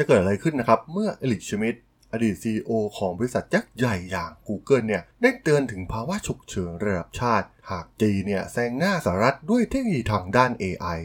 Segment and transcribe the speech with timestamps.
[0.00, 1.74] จะเกิดอะไรขึ้นนะครับ เมื่อเอลิกชมิด
[2.12, 10.98] อดีต CEO ของบริษัทยักษ์ใหญ่อย่าง Google เนี่ยได้เตือนถึงภาวะฉุกเฉินระดับชาติ หากจีนเนี่ยแซงหน้าสหรัฐด้วยเทคโนโลยีทางด้าน AI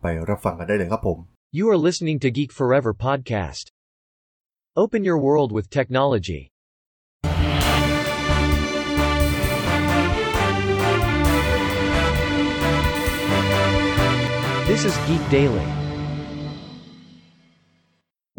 [0.00, 1.18] ไปรับฟังกันได้เลยครับผม
[1.58, 3.64] You are listening to Geek Forever podcast.
[4.82, 6.42] Open your world with technology.
[14.70, 15.87] This is Geek Daily.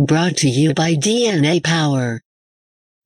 [0.07, 2.21] Brought to you by DNA Power.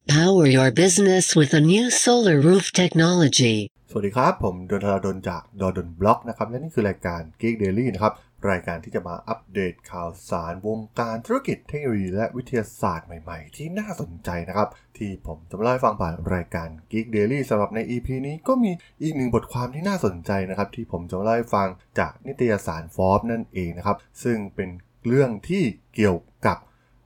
[0.08, 3.56] Power your business with a new solar roof technology.
[3.90, 8.14] สวัสดีครับ ผมดนทราดนจากดนบล็อกนะครับ และนี่คือรายการ Geek Daily นะครับ
[8.50, 21.68] รายการที่จะมาอัปเดตข่าวสารวงการธุรกิจเทคโนโลยีและวิทยาศาสตร์ใหม่ๆ ที่น่าสนใจนะครับ ที่ผมจะมาเล่าให้ฟังผ่านรายการ Geek Daily สำหรับใน EP นี้ก็มีอีกหนึ่งบทความที่น่าสนใจนะครับ ที่ผมจะมาเล่าให้ฟัง
[22.00, 24.70] จากนิตยสาร Forbes นั่นเองนะครับ ซึ่งเป็น
[25.08, 25.64] เรื่องที่
[25.96, 26.18] เกี่ยว
[26.48, 26.58] กับ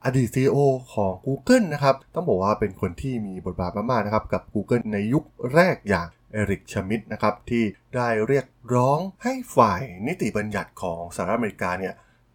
[0.04, 0.58] อดีต CEO
[0.94, 5.24] ของ Google นะครับ ต้องบอกว่าเป็นคนที่มีบทบาทมาก ๆ นะครับ กับ Google ในยุค
[5.54, 11.94] แรกอย่างเอริกชมิดนะครับ ที่ได้เรียกร้องให้ฝ่ายนิติบัญญัติของสหรัฐอเมริกาเนี่ย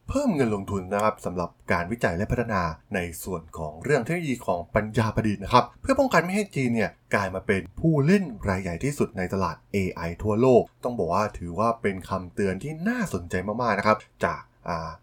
[0.09, 2.61] เพิ่มเงินลงทุนนะครับสำหรับการวิจัยและพัฒนา
[2.95, 14.41] ในส่วนของเรื่องเทคโนโลยีของปัญญาประดิษฐ์นะครับ เพื่อป้องกันไม่ให้จีนเนี่ยกลายมาเป็นผู้เล่นรายใหญ่ที่สุดในตลาด AI ทั่วโลก ต้องบอกว่าถือว่าเป็นคำเตือนที่น่าสนใจมาก ๆ นะครับ จาก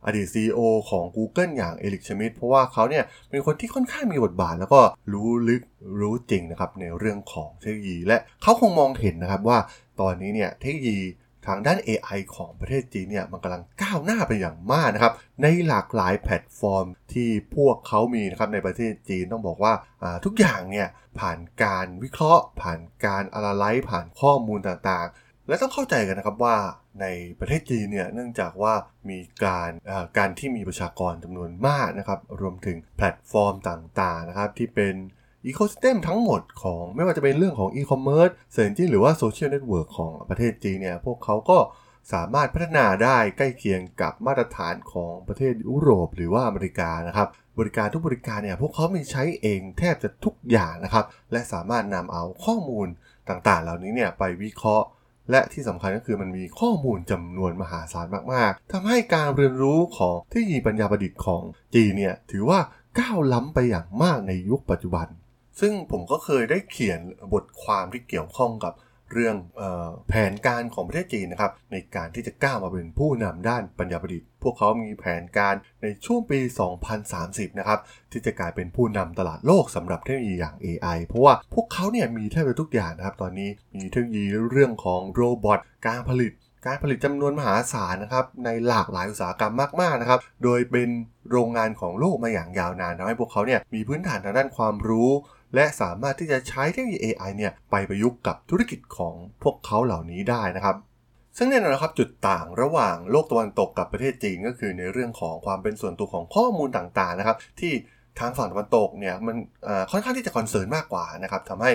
[0.04, 4.80] อดีต CEO ของ Google อย่าง Eric Schmidt เพราะว่าเขาเนี่ยเป็นคนที่ค่อนข้างมีบทบาท แล้วก็
[5.12, 5.62] รู้ลึก
[6.00, 9.58] รู้จริงนะครับในเรื่องของเทคโนโลยี และเขาคงมองเห็นนะครับว่า
[10.00, 10.98] ตอนนี้เนี่ยเทคโนโลยี
[11.46, 19.72] ทางด้าน AI ของประเทศจีนเนี่ยมันกำลังก้าวหน้าไปอย่างมากนะครับ ในหลากหลายแพลตฟอร์มที่พวกเขามีนะครับในประเทศจีนต้องบอกว่า
[20.24, 26.56] ทุกอย่างเนี่ยผ่านการวิเคราะห์ ผ่านการอ n a ไลซ์ผ่านข้อมูลต่างๆ และต้องเข้าใจกันนะครับว่า
[27.00, 27.06] ใน
[27.40, 28.74] ประเทศจีนเนี่ยเนื่องจากว่า
[29.10, 29.70] มีการ
[30.18, 34.94] การที่มีประชากรจำนวนมากนะครับ รวมถึงแพลตฟอร์มต่างๆนะครับที่เป็น
[35.46, 41.58] อีโค y ิสเต็มทั้งหมดของไม่ว่าจะเป็นเรื่องของอีคอมเมิร์ซ search engine หรือว่าโซเชียลเน็ตเวิร์กของประเทศจีนเนี่ยพวกเขาก็
[42.12, 47.28] สามารถพัฒนาได้ใกล้เคียงกับมาตรฐานของประเทศยุโรปหรือว่าอเมริกานะครับ
[47.58, 52.88] บริการทุกบริการเนี่ยพวกเขามีใช้เองแทบจะทุกอย่างนะครับ และสามารถนำเอาข้อมูล
[53.28, 54.86] ต่างๆ เหล่านี้เนี่ยไปวิเคราะห์
[55.30, 61.42] และที่สำคัญก็คือมันมีข้อมูลจำนวนมหาศาลมาก ๆทำให้การเรียนรู้ของเทคโนโลยีปัญญาประดิษฐ์ของ
[61.74, 62.60] จีนเนี่ยถือว่า
[62.98, 65.06] ก้าวล้ำไปอย่างมากในยุคปัจจุบัน
[65.60, 67.00] ซึ่งผมก็เคยได้เขียน
[67.32, 68.72] บทความที่เกี่ยวข้องกับ
[69.12, 76.38] เรื่องออแผนการของประเทศจีนนะครับในการที่จะก้าวมาเป็นผู้นำด้านปัญญาประดิษฐ์ พวกเขามีแผนการในช่วงปี
[76.98, 77.78] 2030 นะครับ
[78.12, 86.32] ที่จะกลายเป็นผู้นำตลาดโลกสำหรับเทคโนโลยีอย่าง AI เพราะว่าพวกเขาเนี่ยมีแทบจะทุกอย่างนะครับตอนนี้มีเทคโนโลยีเรื่องของโรบอทการผลิต
[86.66, 90.88] การผลิตจำนวนมหาศาลนะครับในหลากหลายอุตสาหกรรมมากๆนะครับ โดยเป็น
[91.30, 95.10] โรงงานของโลกมาอย่างยาวนานทำให้พวกเขาเนี่ยมีพื้นฐานทางด้านความรู้
[95.54, 100.76] และสามารถที่จะใช้เทคโนโลยี AI เนี่ยไปประยุกต์กับธุรกิจของพวกเขาเหล่านี้ได้นะครับ
[101.36, 107.72] ซึ่งแน่นอนครับจุดต่างระหว่างโลกตะวันตกกับประเทศจีนก็คือในเรื่องของความเป็นส่วนตัวของข้อมูลต่างๆนะครับ ที่
[108.20, 109.36] ทางฝั่งตะวันตกเนี่ยมัน
[109.90, 111.72] ค่อนข้างที่จะคอนเซิร์นมากกว่านะครับทำให้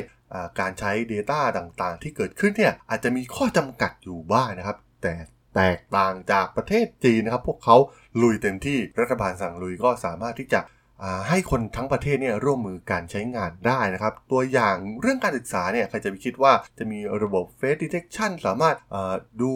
[0.59, 5.13] การใช้ Data ต่างๆ ที่เกิดขึ้นเนี่ยอาจจะมีข้อจำกัดอยู่บ้างนะครับ แต่
[5.55, 7.77] แตกต่างจากประเทศจีนนะครับ พวกเขา
[8.21, 10.59] ลุยเต็มที่รัฐบาลสั่งลุยก็สามารถที่จะ
[11.29, 18.75] ให้คนทั้งประเทศเนี่ยร่วมมือการใช้งานได้นะครับ ตัวอย่างเรื่องการศึกษาเนี่ยใครจะไปคิดว่าจะมีระบบ Face Detection สามารถ
[19.41, 19.53] ดู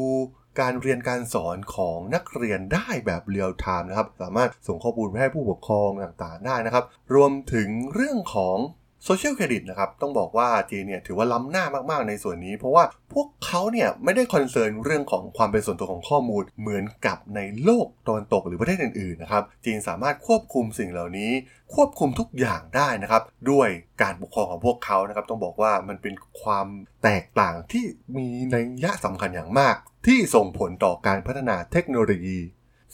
[0.60, 6.86] การเรียนการสอนของนักเรียนได้แบบเรียลไทม์นะครับ สามารถส่งข้อมูลไปให้ผู้ปกครองต่างๆได้นะครับ
[7.16, 8.58] รวมถึงเรื่องของ
[9.06, 12.84] social credit นะครับต้องบอกว่าจีนเนี่ยถือว่าล้ำหน้ามากๆในส่วนนี้ เพราะว่า
[13.14, 21.32] พวกเขาเนี่ยไม่ได้ concern เรื่องของความเป็นส่วนตัวของข้อมูล เหมือนกับในโลกตะวันตกหรือประเทศอื่นๆนะครับจีนสามารถควบคุมสิ่งเหล่านี้
[21.76, 23.70] ควบคุมทุกอย่างได้นะครับด้วย
[24.02, 26.68] การปกครองของพวกเขานะครับต้องบอกว่ามันเป็นความ
[27.04, 27.86] แตกต่างที่
[28.18, 29.76] มีนัยยะสำคัญอย่างมาก
[30.08, 32.40] ที่ส่งผลต่อการพัฒนาเทคโนโลยี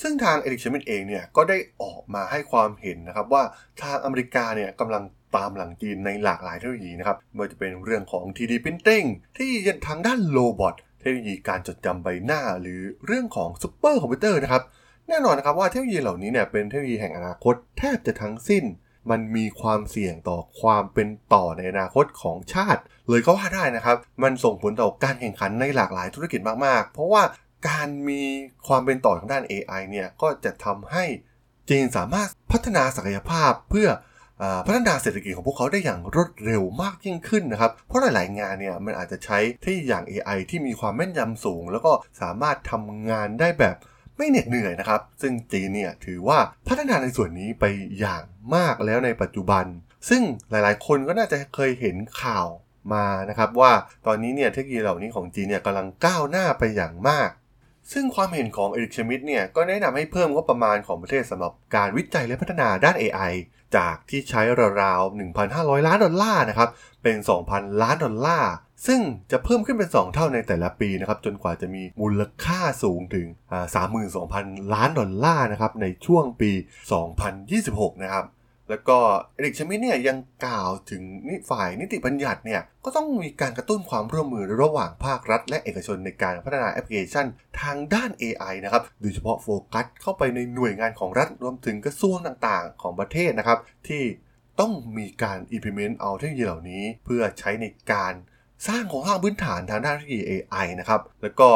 [0.01, 3.43] ซึ่งทาง Eric Schmidt เองเนี่ยก็ได้ออกมาให้ความเห็นนะครับว่า
[3.81, 5.03] ทางอเมริกาเนี่ยกำลัง
[5.37, 14.63] ตามหลังจีนในหลากหลายเทคโนโลยีนะครับไม่ว่าจะเป็นเรื่องของ 3D Printing ที่ยังทางด้าน robot เทคโนโลยีการจดจำใบหน้า หรือเรื่องของซูเปอร์คอมพิวเตอร์นะครับ
[15.07, 18.63] แน่นอนนะครับว่าเทคโนโลยีเหล่านี้เนี่ยเป็นเทคโนโลยีแห่งอนาคตแทบจะทั้งสิ้น
[19.09, 27.23] มันมีความเสี่ยงต่อความเป็นต่อในอนาคตของชาติ เลยก็ว่าได้นะครับ มันส่งผลต่อการแข่งขันในหลากหลายธุรกิจมากๆ เพราะว่า
[27.69, 28.23] การมี
[28.67, 31.05] ความเป็นต่อทางด้าน AI เนี่ยก็จะทำให้
[31.69, 33.87] จีนสามารถพัฒนาศักยภาพเพื่อ
[34.65, 41.91] พัฒนาเศรษฐกิจของพวกเขาได้อย่างรวดเร็วมากยิ่งขึ้นนะครับ เพราะหลาย ๆ งานเนี่ยมันอาจจะใช้ทคโนโลยีอย่าง AI ที่มีความแม่นยำสูง แล้วก็
[42.21, 43.75] สามารถทำงานได้แบบ
[44.17, 47.65] ไม่เหน็ดเหนื่อยนะครับ ซึ่งจีนเนี่ยถือว่าพัฒนาในส่วนนี้ไป
[47.99, 48.23] อย่าง
[48.55, 49.65] มากแล้วในปัจจุบัน
[50.09, 52.47] ซึ่งหลาย ๆ คนก็น่าจะเคยเห็นข่าว
[52.93, 53.71] มานะครับว่า
[54.05, 57.29] ตอนนี้เนี่ยเทคโนโลยีเหล่านี้ของจีนเนี่ยกำลังก้าวหน้าไปอย่างมาก
[57.93, 63.33] ซึ่งความเห็นของ Eric Schmidt เนี่ยก็แนะนำให้เพิ่มงบประมาณของประเทศสำหรับการวิจัยและพัฒนาด้าน AI
[63.77, 64.41] จากที่ใช้
[64.81, 66.69] ราวๆ 1,500 ล้านดอลลาร์นะครับ
[67.03, 67.17] เป็น
[67.49, 68.51] 2,000 ล้านดอลลาร์
[68.87, 69.01] ซึ่ง
[69.31, 73.27] จะเพิ่มขึ้นเป็น 2 เท่าในแต่ละปีนะครับ จนกว่าจะมีมูลค่าสูงถึง
[73.99, 76.51] 32,000 ล้านดอลลาร์นะครับ ในช่วงปี
[77.27, 78.25] 2026 นะครับ
[78.69, 78.97] แล้วก็
[79.35, 87.25] Eric Schmidt เนี่ยยังกล่าวถึงนิฝ่ายนิติบัญญัติเนี่ยก็ต้องมีการกระตุ้นความร่วมมือระหว่างภาครัฐ และเอกชนในการพัฒนาแอปพลิเคชัน
[87.61, 94.03] ทางด้าน AI นะครับโดยเฉพาะโฟกัสเข้าไปในหน่วยงานของรัฐรวมถึงกระทรวงต่างๆ ของประเทศนะครับ ที่
[94.59, 98.13] ต้องมีการ implement เอาเทคโนโลยีเหล่านี้ เพื่อใช้ในการ
[98.67, 101.49] สร้างของสร้างพื้นฐานทางด้านเทคโนโลยี AI นะครับแล้วก็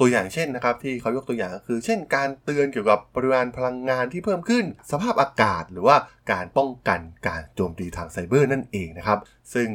[0.00, 5.96] ตัวอย่างเช่นนะครับที่เขายกตัวอย่างคือ เช่น การเตือนเกี่ยวกับปริมาณพลังงานที่เพิ่มขึ้น สภาพอากาศหรือว่า
[6.32, 9.18] การป้องกันการโจมตีทางไซเบอร์นั่นเองนะครับ
[9.54, 9.68] ซึ่ง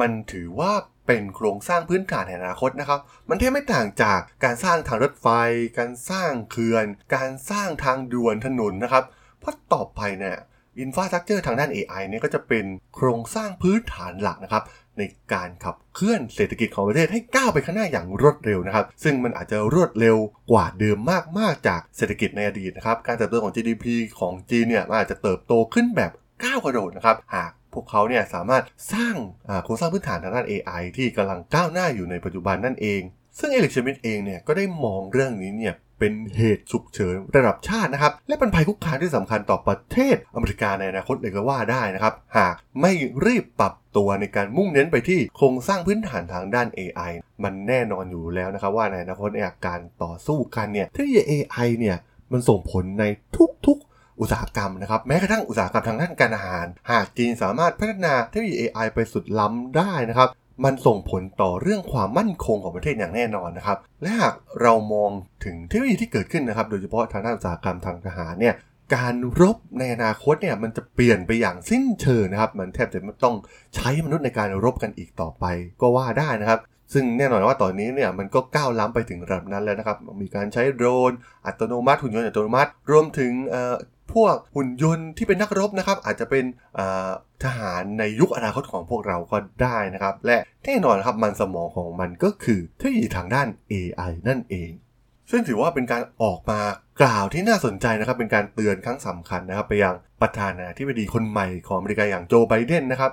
[0.00, 0.72] มันถือว่า
[1.06, 5.28] เป็นโครงสร้างพื้นฐานในอนาคตนะครับ มันแทบไม่ต่างจากการสร้างทางรถไฟ
[5.78, 9.04] การสร้างเขื่อน การสร้างทางด่วนถนนนะครับ
[9.40, 10.38] เพราะต่อไปเนี่ย
[10.80, 14.64] อินฟาสตรักเจอร์ทางด้าน AI เนี่ยก็จะเป็นโครงสร้างพื้นฐานหลักนะครับ
[14.98, 20.16] ในการขับเคลื่อนเศรษฐกิจของประเทศให้ก้าวไปข้างหน้าอย่างรวดเร็วนะครับ ซึ่งมันอาจจะรวดเร็ว
[20.50, 20.98] กว่าเดิม
[21.38, 23.86] มาก ๆ จากเศรษฐกิจในอดีตนะครับ การเติบโตของ GDP
[24.20, 26.12] ของจีนเนี่ยมันอาจจะเติบโตขึ้นแบบ
[26.44, 28.62] ก้าวกระโดดนะครับ หากพวกเขาเนี่ยสามารถ
[28.92, 29.14] สร้าง
[29.64, 33.00] โครงสร้างพื้นฐานทางด้าน AI ที่กำลังก้าวหน้าอยู่ในปัจจุบันนั่นเอง
[33.38, 42.92] ซึ่งเอลิกชมิดเองเนี่ยก็ได้มองเรื่องนี้เนี่ย เป็นเหตุฉุกเฉินระดับชาตินะครับ และเป็นภัยคุกคามที่สำคัญต่อประเทศอเมริกาในอนาคตเลยก็ว่าได้นะครับ หากไม่
[43.26, 47.12] รีบปรับตัวในการมุ่งเน้นไปที่โครงสร้างพื้นฐานทางด้าน AI
[47.44, 51.96] มันแน่นอนอยู่แล้วนะครับ ว่าในอนาคตในการต่อสู้กันเนี่ยเทคโนโลยี AI เนี่ย
[52.32, 53.04] มันส่งผลใน
[53.66, 60.28] ทุกๆอุตสาหกรรมนะครับแม้กระทั่งอุตสาหกรรมทางด้านการอาหาร หากจีนสามารถพัฒนาเทคโนโลยี AI ไปสุดล้ำได้นะครับ
[60.64, 65.10] มันส่งผลต่อเรื่องความมั่นคงของประเทศอย่างแน่นอนนะครับ และหากเรามอง
[65.44, 68.54] ถึงเทคโนโลยีที่เกิดขึ้นนะครับ โดยเฉพาะทางด้านอุตสาหกรรมทางทหารเนี่ย
[68.94, 73.36] การรบในอนาคตเนี่ยมันจะเปลี่ยนไปอย่างสิ้นเชิงนะครับ มันแทบจะไม่ต้อง
[73.74, 75.44] ใช้มนุษย์ในการรบกันอีกต่อไป
[75.80, 76.60] ก็ว่าได้นะครับ
[76.92, 81.12] ซึ่งแน่นอนว่าตอนนี้เนี่ยมันก็ก้าวล้ำไปถึงระดับนั้นแล้วนะครับ มีการใช้โดรน
[81.46, 83.32] อัตโนมัติหุ่นยนต์อัตโนมัติ รวมถึง
[84.14, 86.44] พวกหุ่นยนต์ที่เป็นนักรบนะครับ อาจจะเป็น
[87.44, 94.70] ทหารในยุคอนาคตของพวกเราก็ได้นะครับ และแน่นอนครับมันสมองของมันก็คือเทคโนโลยีทางด้าน AI นั่นเอง
[95.30, 96.60] ซึ่งถือว่าเป็นการออกมา
[97.02, 103.12] กล่าวที่น่าสนใจนะครับ เป็นการเตือนครั้งสำคัญนะครับ ไปยังประธานาธิบดีคนใหม่ของอเมริกาอย่างโจไบเดนนะครับ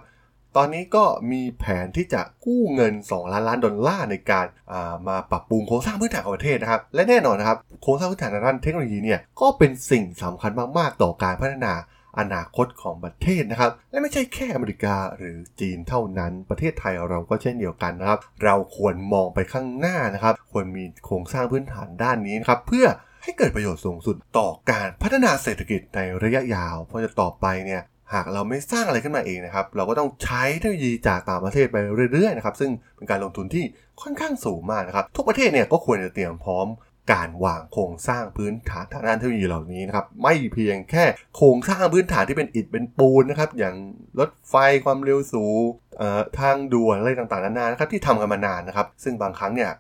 [0.57, 11.74] ตอนนี้ก็มีแผนที่จะกู้เงิน 2 ล้านล้านดอลลาร์ในการามาปรับปรุงโครงสร้างพื้นฐานของประเทศนะครับ และแน่นอนนะครับโครงสร้างพื้นฐานด้านเทคโนโลยีเนี่ยก็เป็นสิ่งสำคัญมากๆ ต่อการพัฒนา
[12.19, 22.88] อนาคตของประเทศนะครับ และไม่ใช่แค่อเมริกาหรือจีนเท่านั้นประเทศไทยเราก็เช่นเดียวกันนะครับ เราควรมองไปข้างหน้านะครับ ควรมีโครงสร้างพื้นฐานด้านนี้นะครับเพื่อ
[23.24, 27.81] ให้เกิดประโยชน์สูงสุดต่อการพัฒนาเศรษฐกิจในระยะยาว เพราะจะต่อไปเนี่ย
[28.13, 31.78] หากเราไม่สร้างอะไรขึ้นมาเองนะครับ เราก็ต้องใช้เทคโนโลยีจากต่างประเทศไป
[32.13, 33.63] เรื่อยๆนะครับ ซึ่งเป็นการลงทุนที่
[34.02, 36.68] ค่อนข้างสูงมากนะครับ ทุกประเทศเนี่ยก็ควรจะเตรียมพร้อม
[37.13, 41.06] การวางโครงสร้างพื้นฐานทางด้านเทคโนโลยีเหล่านี้นะครับ ไม่เพียงแค่
[41.36, 43.75] โครงสร้างพื้นฐานที่เป็นอิฐเป็นปูนนะครับ อย่าง
[44.19, 45.63] รถไฟความเร็วสูง
[46.39, 49.72] ทางด่วนอะไรต่างๆนานานะครับที่ทำกันมานานนะครับ ซึ่งบางครั้งเนี่ย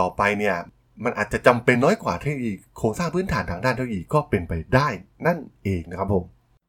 [0.00, 0.56] ต่อไปเนี่ย
[1.04, 4.88] มันอาจจะจำเป็นน้อยกว่าเทคโนโลยีโครงสร้างพื้นฐานทางด้านเทคโนโลยีก็เป็นไปได้
[5.26, 6.24] นั่นเองนะครับผม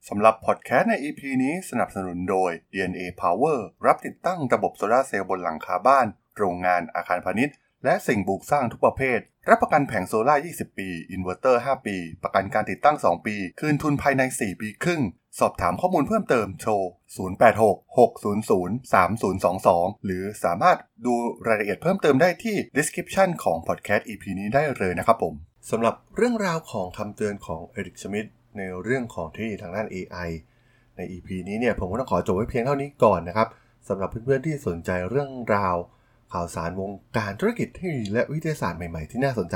[0.10, 12.98] สำหรับพอดแคสต์ใน EP นี้สนับสนุนโดย DNA Power รับติดตั้งระบบโซลาเซลล์บนหลังคาบ้าน โรงงานอาคารพาณิชย์ และสิ่งปลูกสร้างทุกประเภท รับประกันแผงโซลาร์ 20 ปี อินเวอร์เตอร์ 5 ปี ประกันการติดตั้ง
[13.12, 15.02] 2 ปี คืนทุนภายใน 4 ปีครึ่ง
[15.40, 16.74] สอบถามข้อมูลเพิ่มเติมโทร
[17.58, 21.14] 0866003022 หรือสามารถดู
[21.48, 25.34] รายละเอียดเพิ่มเติมได้ที่ description ของพอดแคสต์ EP นี้ได้เลยนะครับผม
[25.70, 28.26] สำหรับเรื่องราวของคำเตือนของ Eric Schmidt
[28.58, 30.30] ในเรื่องของเทคโนโลยีทางด้าน AI
[30.98, 33.48] ใน EP นี้เนี่ยผมก็ต้องขอจบไว้เพียงเท่านี้ก่อนนะครับ
[33.88, 35.76] สำหรับเพื่อนๆที่สนใจเรื่องราว
[36.34, 39.56] ข่าวสารวงการธุรกิจเทคโนโลยีและวิทยาศาสตร์ใหม่ๆ ที่น่าสนใจ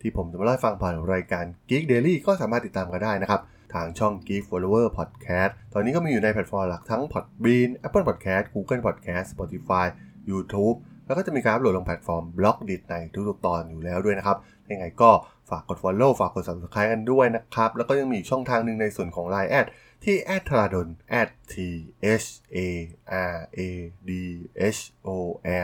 [0.00, 3.40] ที่ผมจะมาเล่าฟังผ่านรายการ Geek Daily ก็สามารถติดตามกันได้นะครับ
[3.74, 9.86] ทางช่อง Geek Forever Podcast ตอนนี้ก็มีอยู่ในแพลตฟอร์มหลักทั้ง Podbean Apple Podcast Google Podcast Spotify
[10.30, 12.94] YouTube แล้วก็จะมีการอัปโหลดลงแพลตฟอร์ม Blockdit ใน
[13.28, 14.36] ทุกๆตอนอยู่แล้วด้วยนะครับ
[14.72, 15.10] ยังไงก็
[15.50, 19.66] ฝากกด Follow ฝากกด Subscribe กันด้วยนะครับ แล้วก็ยังมีช่องทางหนึ่งในส่วนของ Line แอด
[20.04, 20.88] ที่แอดทราดน
[21.52, 21.54] t
[22.22, 22.68] h a
[23.34, 23.60] r a
[24.08, 24.10] d
[24.76, 25.08] h o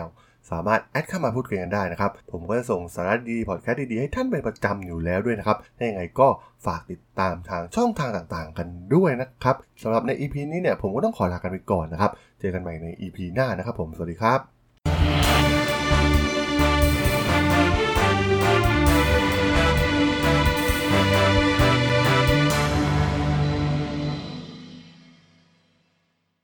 [0.04, 0.06] l
[0.50, 6.28] สามารถแอดเข้ามาพูดคุยกันได้นะครับ ผมก็จะส่งสาระดีพอดแคสต์ดีๆ ให้ท่านเป็นประจำอยู่แล้วด้วยนะครับถ้าอย่างไรก็
[6.66, 15.39] ฝากติดตามทางช่องทางต่างๆ กันด้วยนะครับสำหรับใน EP นี้เนี่ยผมก็ต้องขอลากันไปก่อนนะครับ เจอกันใหม่ใน EP หน้านะครับผม สวัสดีครับ Yeah.